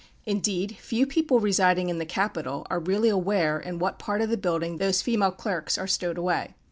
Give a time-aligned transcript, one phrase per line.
[0.25, 4.35] Indeed, few people residing in the capital are really aware in what part of the
[4.35, 6.55] building those female clerks are stowed away.